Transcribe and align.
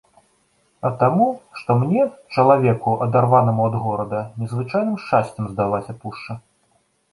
А 0.87 0.89
таму, 1.01 1.27
што 1.59 1.75
мне, 1.81 2.05
чалавеку, 2.37 2.95
адарванаму 3.07 3.67
ад 3.69 3.75
горада, 3.85 4.25
незвычайным 4.43 4.97
шчасцем 5.07 5.43
здалася 5.55 5.99
пушча. 6.03 6.33